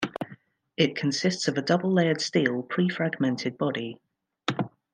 [0.77, 3.99] It consists of a double layered steel pre-fragmented body.